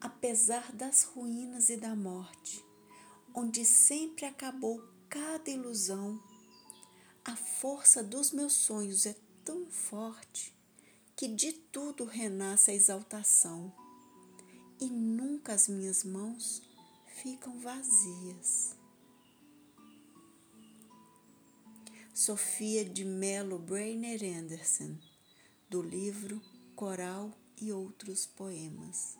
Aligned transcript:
apesar 0.00 0.72
das 0.72 1.04
ruínas 1.04 1.68
e 1.68 1.76
da 1.76 1.94
morte, 1.94 2.64
onde 3.34 3.64
sempre 3.64 4.24
acabou 4.26 4.82
cada 5.08 5.50
ilusão, 5.50 6.22
a 7.24 7.36
força 7.36 8.02
dos 8.02 8.30
meus 8.30 8.52
sonhos 8.52 9.06
é 9.06 9.16
tão 9.44 9.66
forte 9.66 10.54
que 11.16 11.28
de 11.28 11.52
tudo 11.52 12.04
renasce 12.04 12.70
a 12.70 12.74
exaltação 12.74 13.72
e 14.80 14.86
nunca 14.88 15.52
as 15.52 15.68
minhas 15.68 16.04
mãos 16.04 16.62
ficam 17.06 17.58
vazias. 17.58 18.76
Sofia 22.14 22.84
de 22.84 23.04
Mello 23.04 23.58
Brainer 23.58 24.20
Anderson, 24.38 24.96
do 25.68 25.82
livro 25.82 26.40
Coral 26.74 27.32
e 27.60 27.72
Outros 27.72 28.26
Poemas. 28.26 29.16